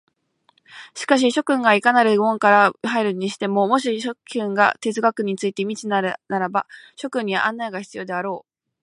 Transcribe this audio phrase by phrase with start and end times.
[0.95, 8.51] しかし諸君がいかなる門から入るにしても、もし諸君が哲学について未知であるなら、諸君には案内が必要であろう。